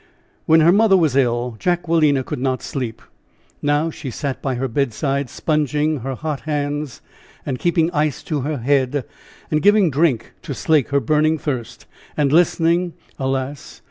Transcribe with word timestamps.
When 0.47 0.61
her 0.61 0.71
mother 0.71 0.97
was 0.97 1.15
ill, 1.15 1.57
Jacquelina 1.59 2.23
could 2.23 2.39
not 2.39 2.63
sleep. 2.63 3.03
Now 3.61 3.91
she 3.91 4.09
sat 4.09 4.41
by 4.41 4.55
her 4.55 4.67
bedside 4.67 5.29
sponging 5.29 5.97
her 5.97 6.15
hot 6.15 6.39
hands 6.49 7.01
and 7.45 7.59
keeping 7.59 7.91
ice 7.91 8.23
to 8.23 8.41
her 8.41 8.57
head 8.57 9.05
and 9.51 9.61
giving 9.61 9.91
drink 9.91 10.33
to 10.41 10.55
slake 10.55 10.89
her 10.89 10.99
burning 10.99 11.37
thirst 11.37 11.85
and 12.17 12.33
listening, 12.33 12.93
alas! 13.19 13.79